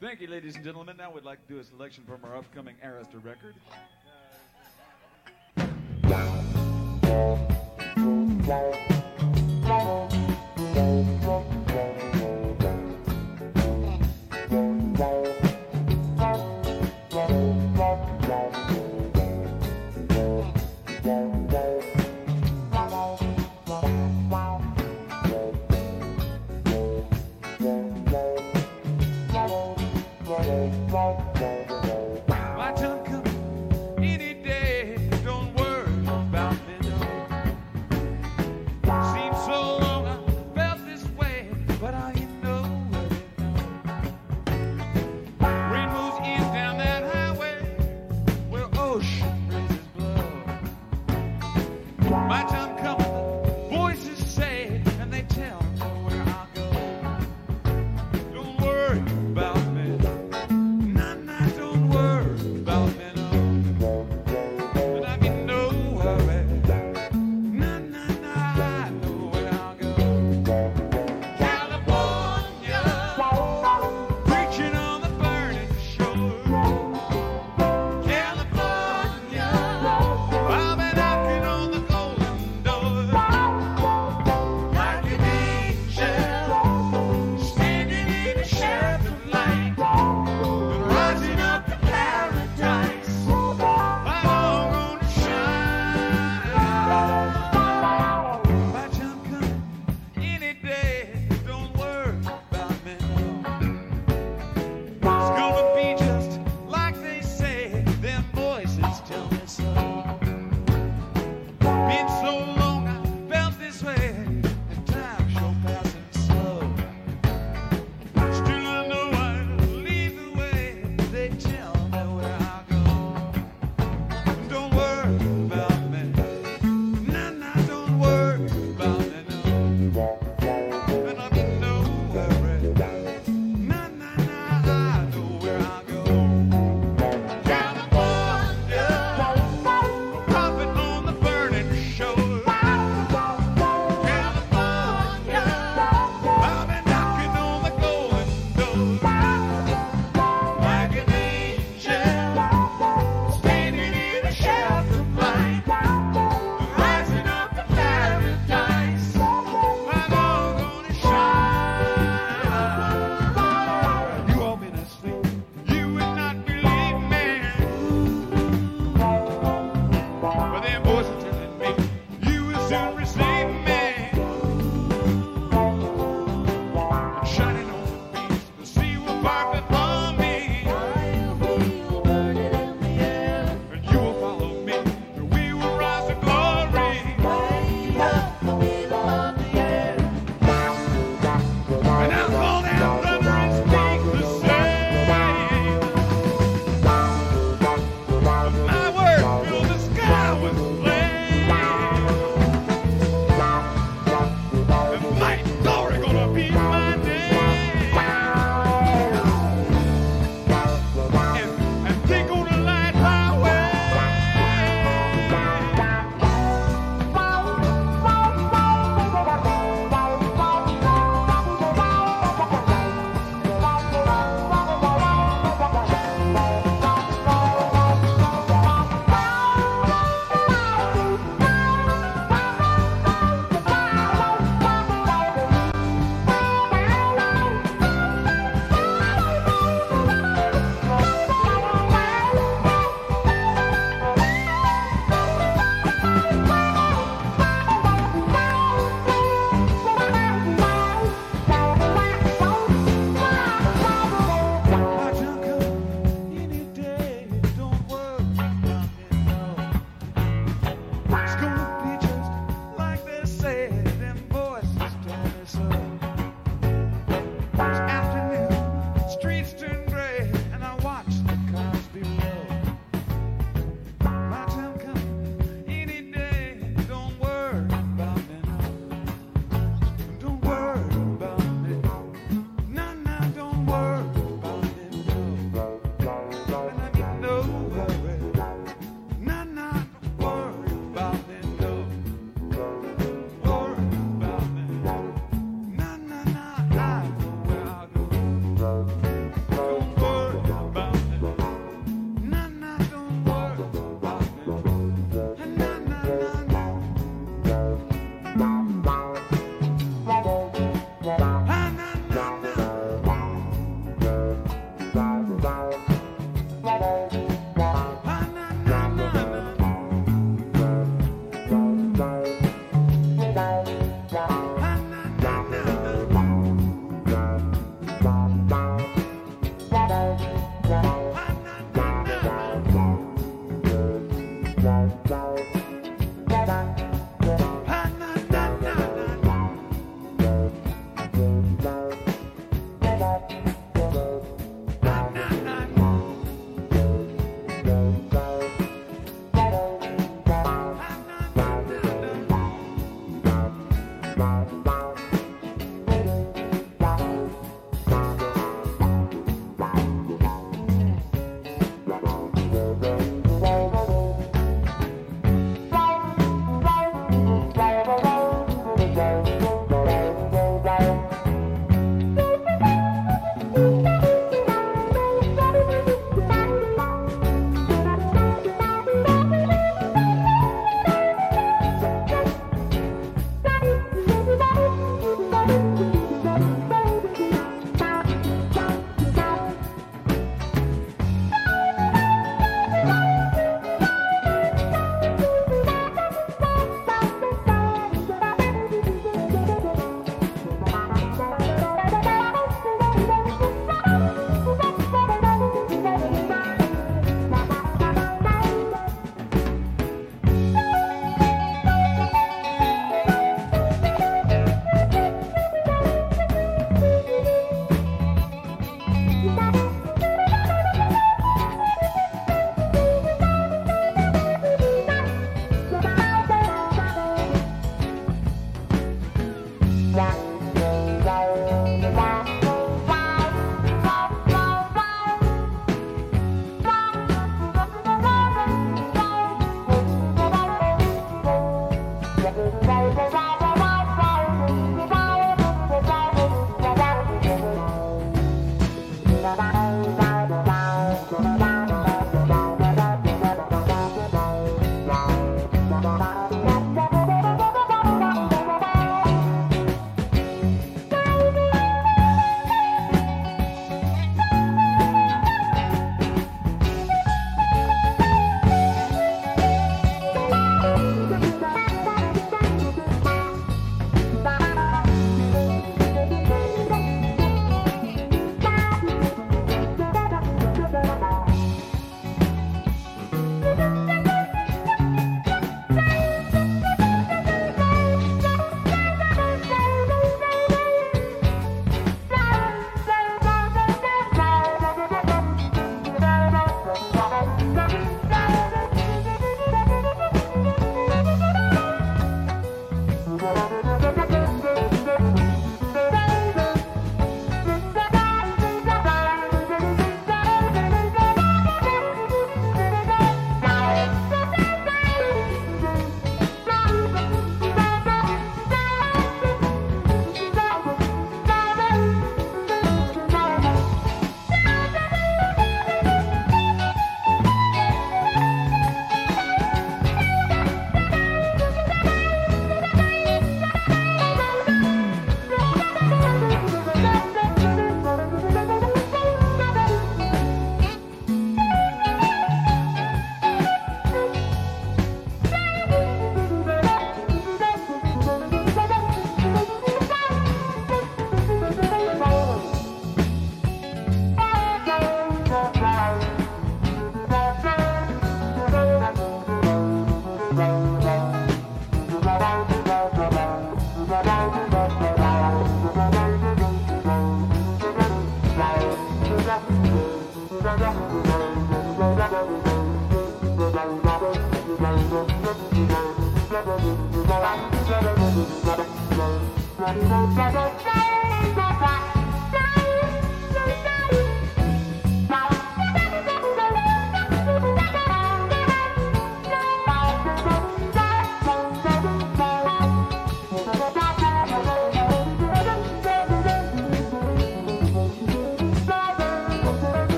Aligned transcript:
Thank 0.00 0.20
you, 0.20 0.28
ladies 0.28 0.54
and 0.54 0.62
gentlemen. 0.62 0.96
Now 0.96 1.10
we'd 1.10 1.24
like 1.24 1.44
to 1.46 1.54
do 1.54 1.58
a 1.58 1.64
selection 1.64 2.04
from 2.04 2.24
our 2.24 2.36
upcoming 2.36 2.76
Arista 2.84 3.24
record. 3.24 3.54
Bye. 8.46 8.93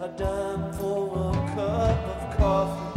A 0.00 0.08
dime 0.10 0.72
for 0.74 1.30
a 1.30 1.54
cup 1.56 1.98
of 2.06 2.36
coffee. 2.38 2.87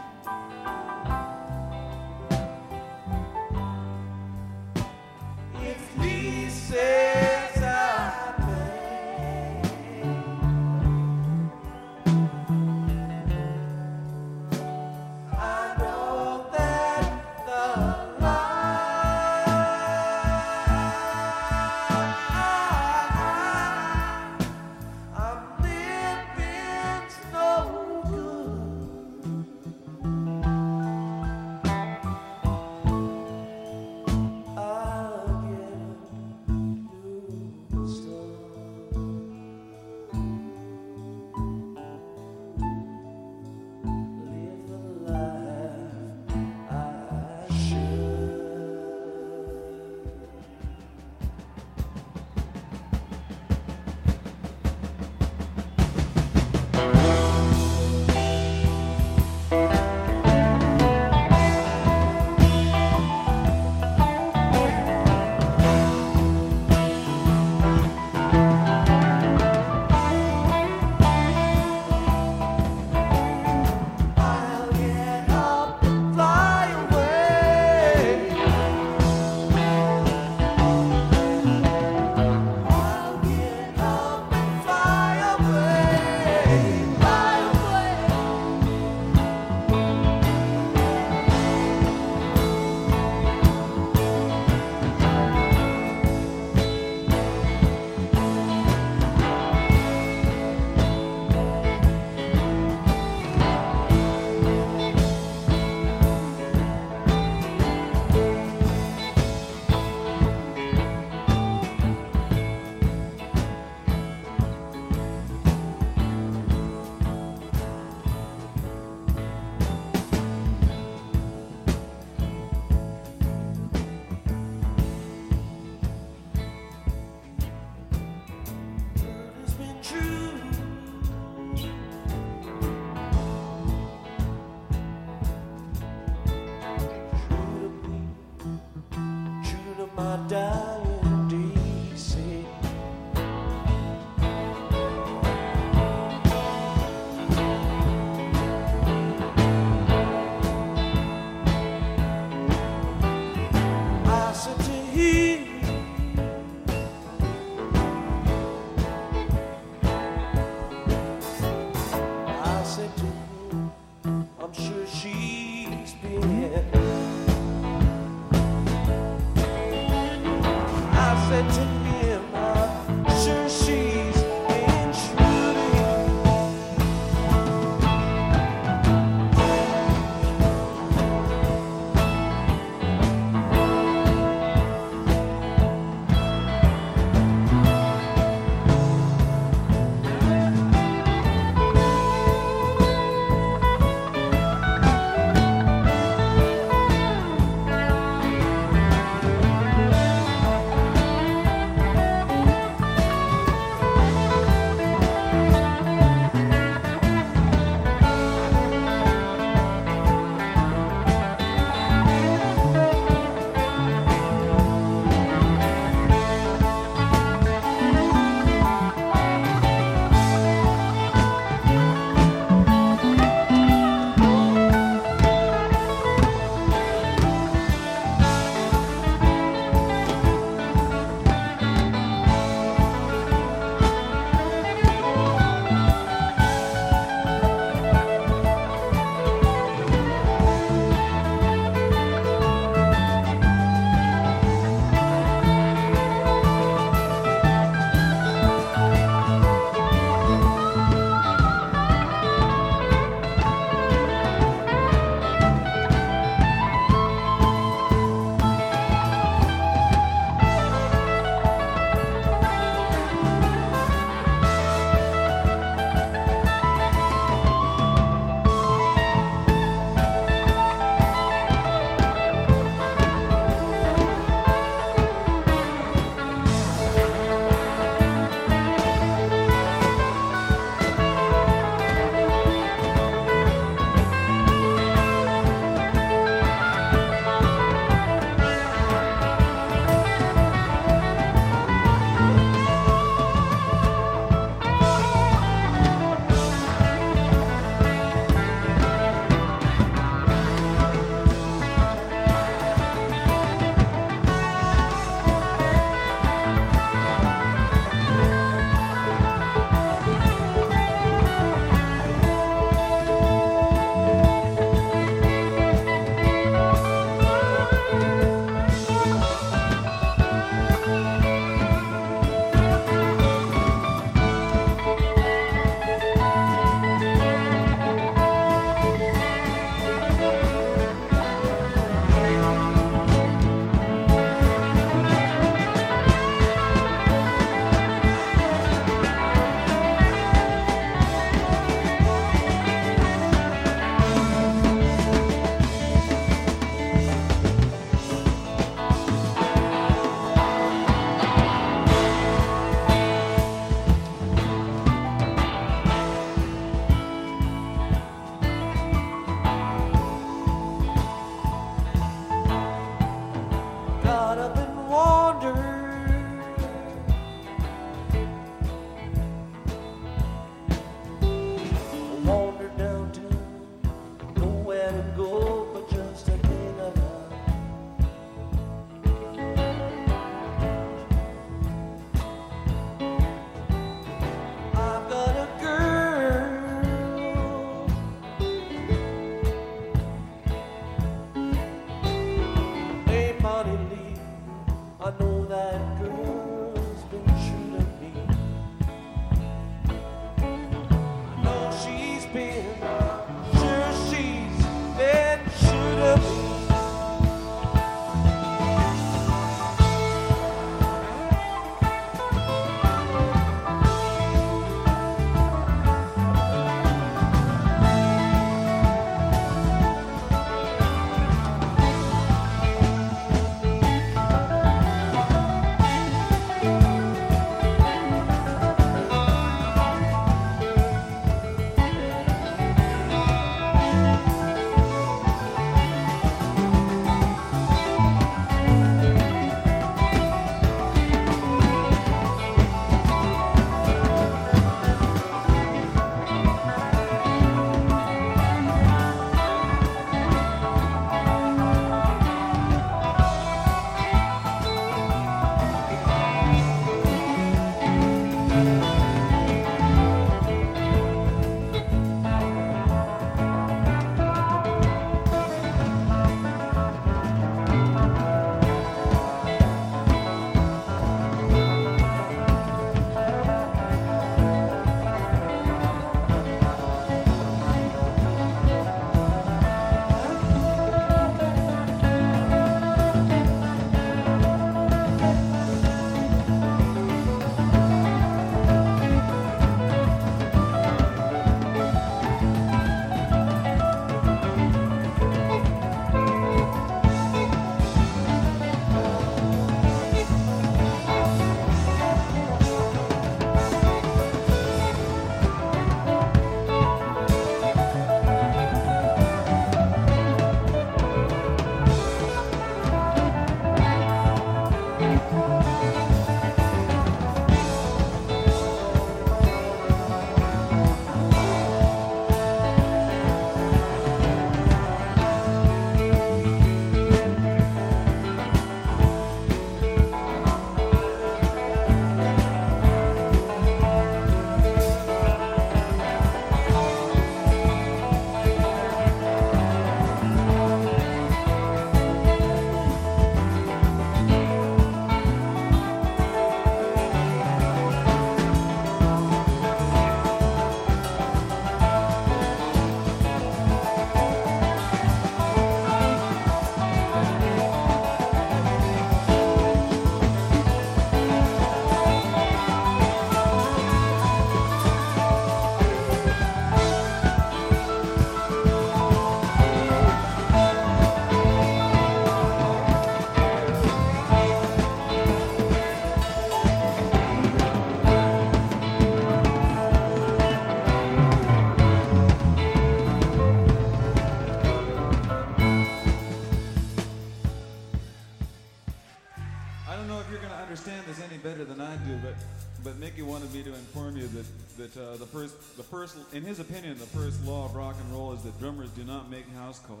He 593.14 593.22
wanted 593.22 593.54
me 593.54 593.62
to 593.62 593.72
inform 593.74 594.16
you 594.16 594.26
that 594.28 594.46
that 594.76 594.96
uh, 595.00 595.16
the 595.16 595.26
first 595.26 595.76
the 595.76 595.84
first 595.84 596.16
in 596.32 596.42
his 596.42 596.58
opinion 596.58 596.98
the 596.98 597.06
first 597.06 597.44
law 597.44 597.66
of 597.66 597.74
rock 597.74 597.94
and 598.02 598.12
roll 598.12 598.32
is 598.32 598.42
that 598.42 598.58
drummers 598.58 598.90
do 598.90 599.04
not 599.04 599.30
make 599.30 599.48
house 599.54 599.78
calls. 599.78 600.00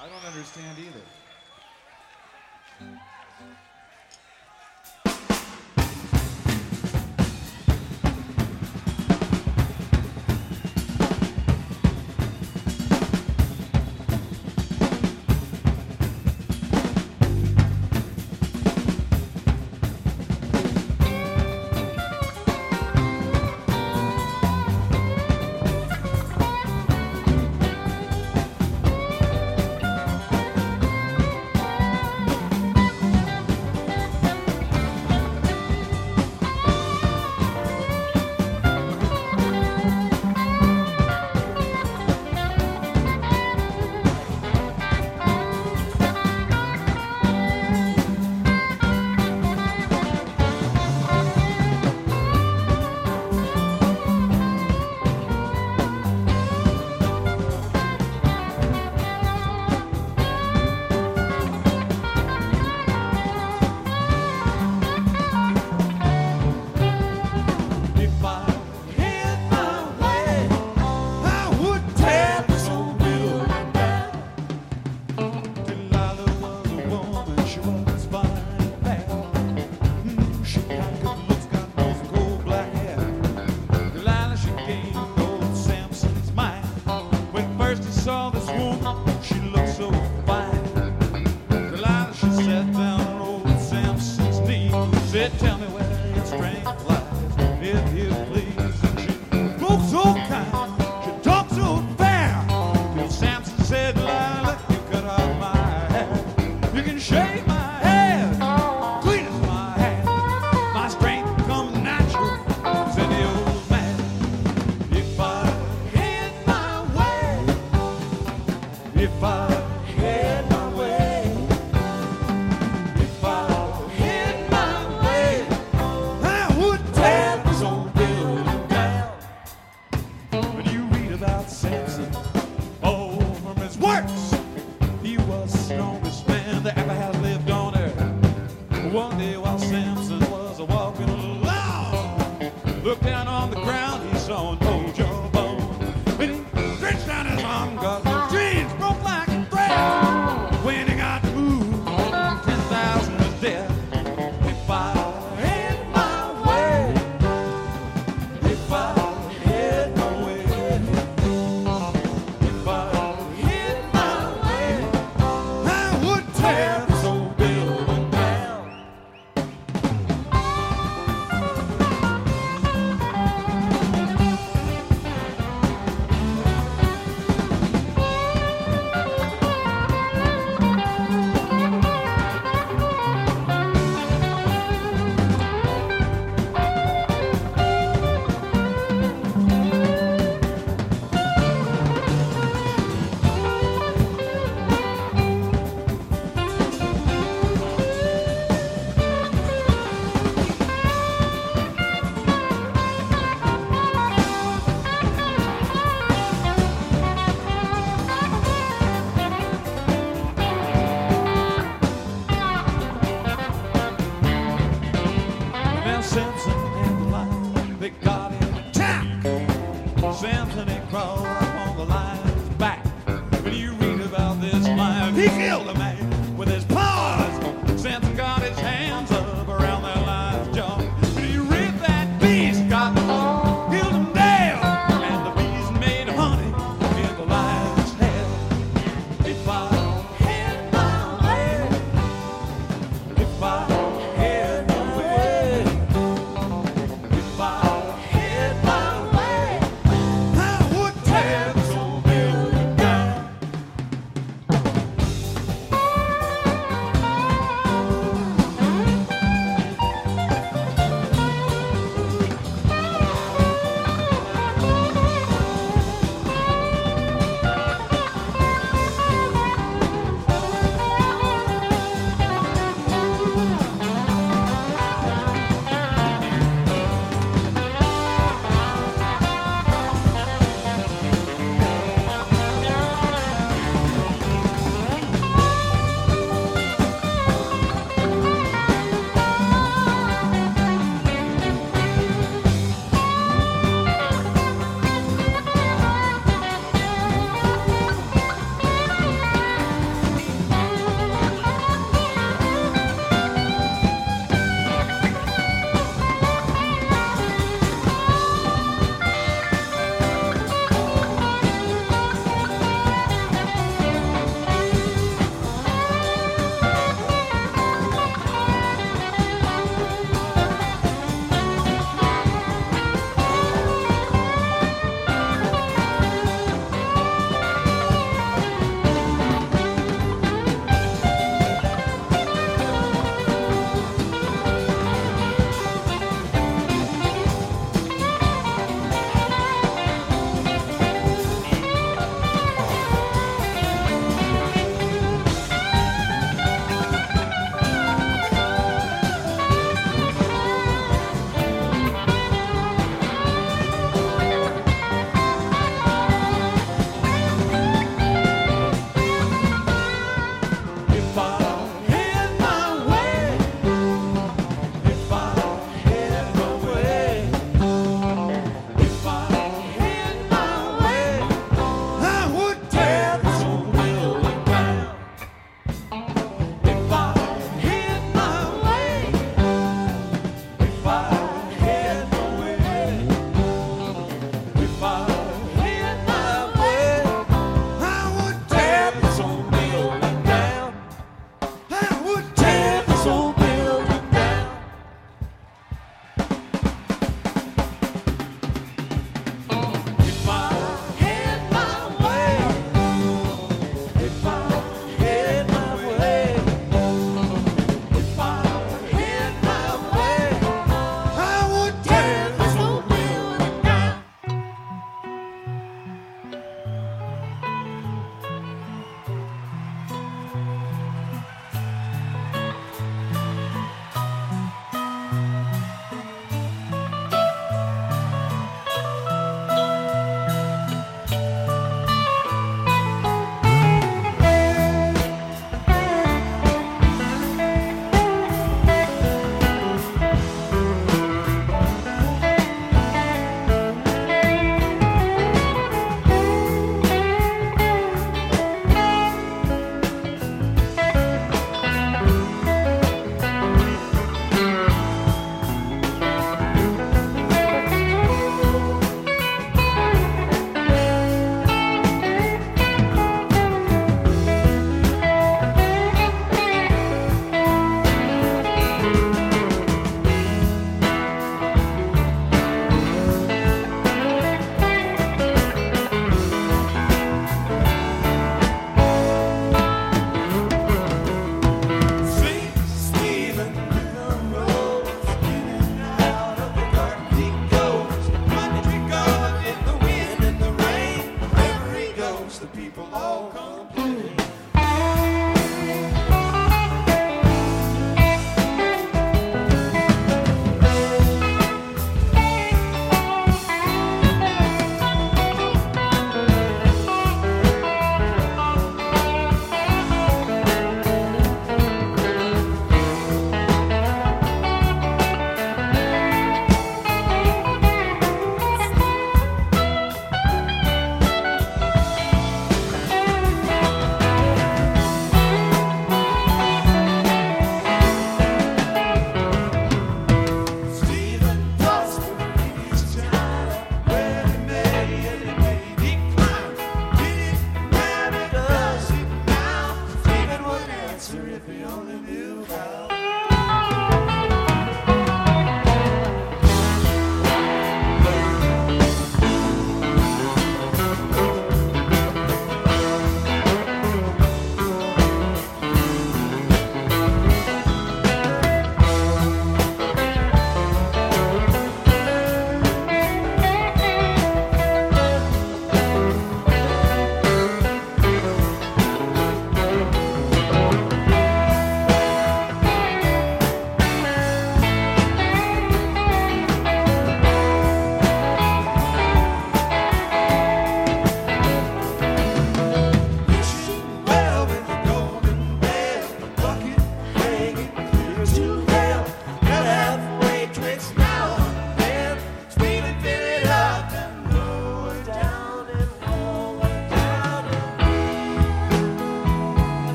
I 0.00 0.08
don't 0.08 0.24
understand 0.26 0.78
either. 0.78 1.04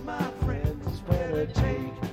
My 0.00 0.30
friends. 0.44 1.00
Better 1.00 1.46
take 1.46 2.11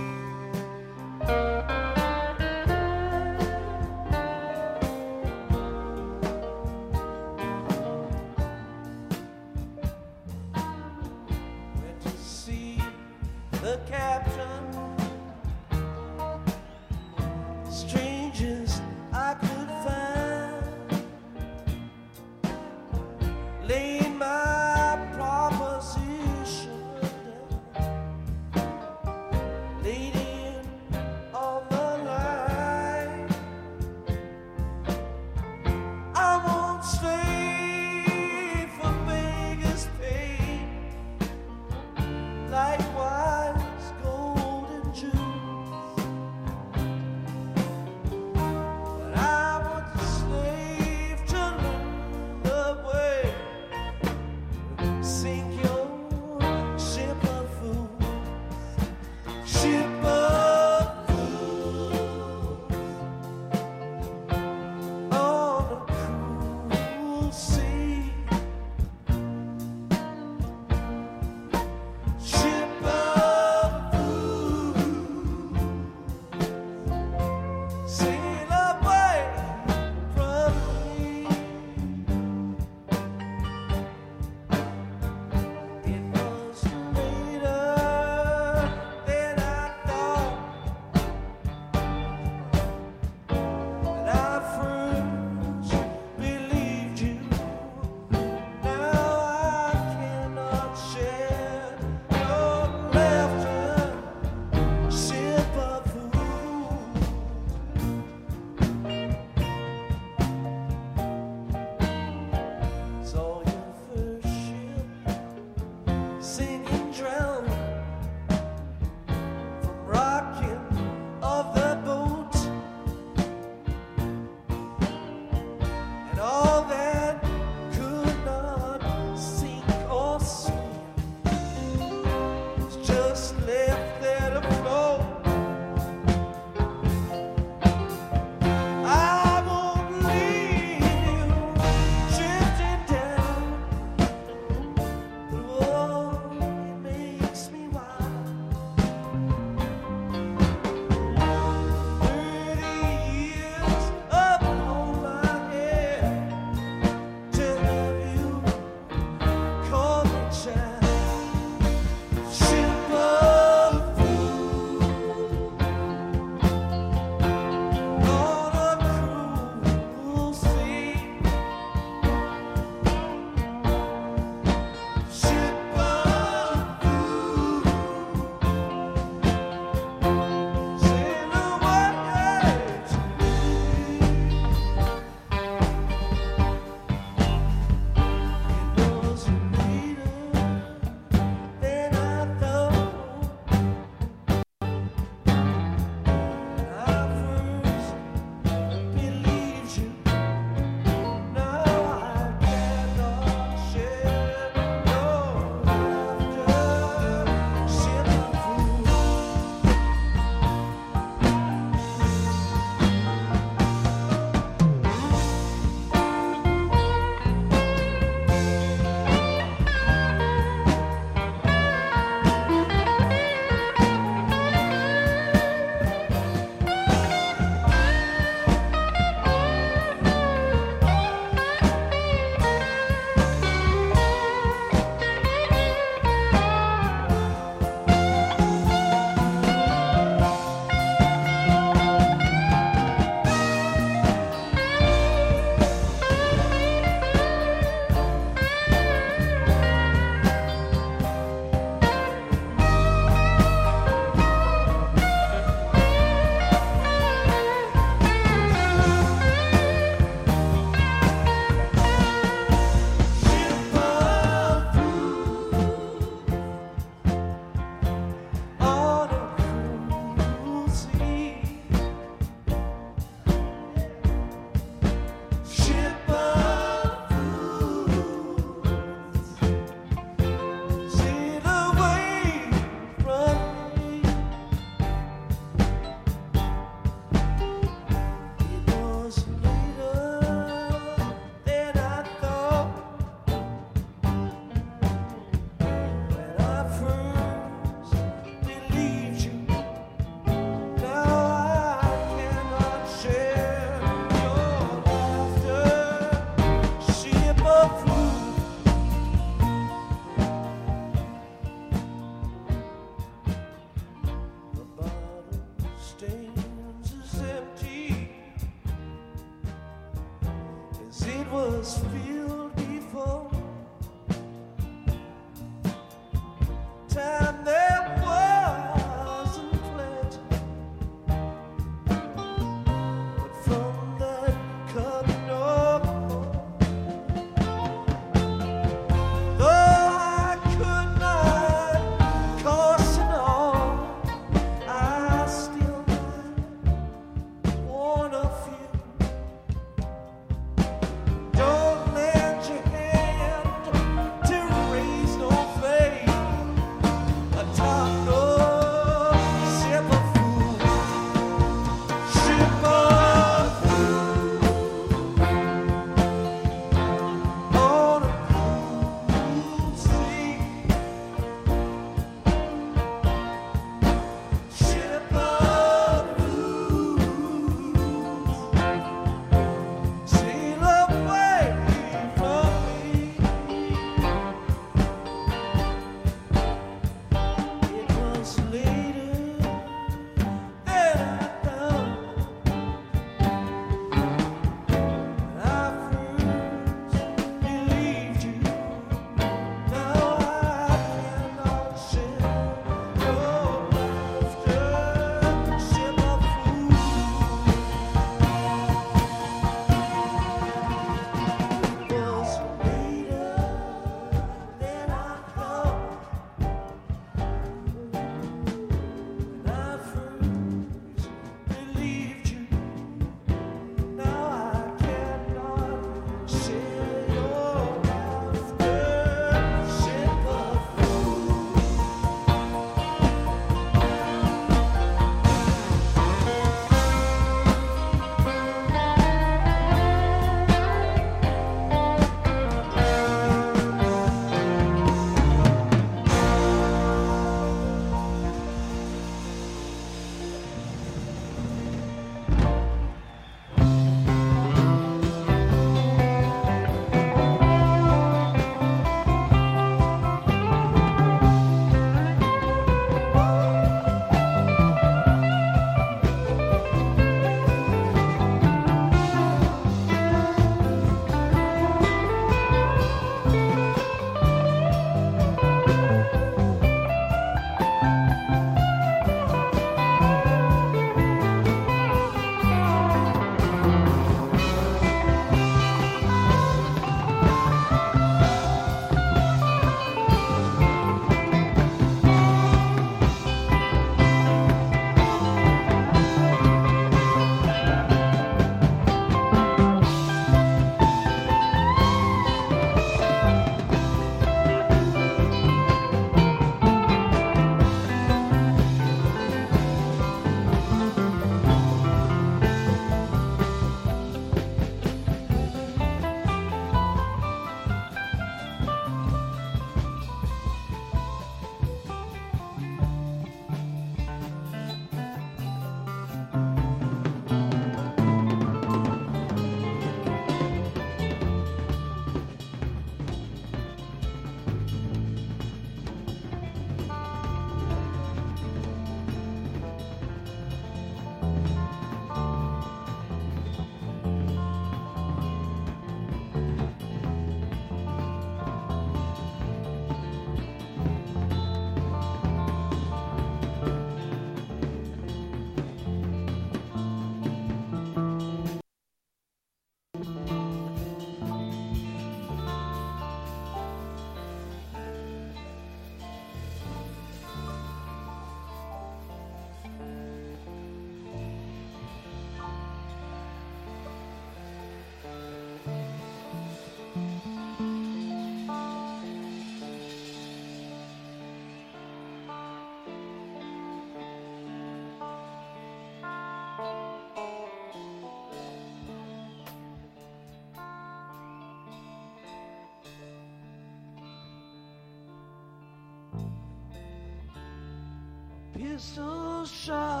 pistol 598.71 599.45
shot. 599.45 600.00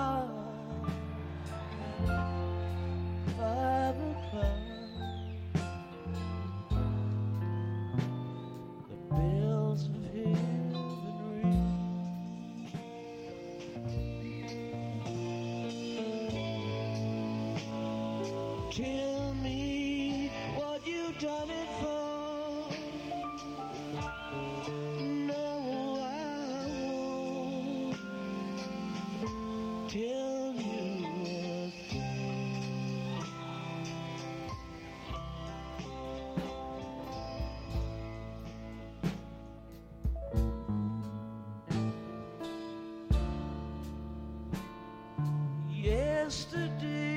Yesterday 45.81 47.10